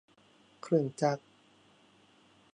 [0.61, 1.23] เครื่องจักร